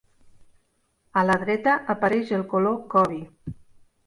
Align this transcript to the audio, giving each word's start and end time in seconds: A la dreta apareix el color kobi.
A 1.21 1.23
la 1.31 1.35
dreta 1.43 1.75
apareix 1.95 2.33
el 2.39 2.47
color 2.55 2.81
kobi. 2.97 3.23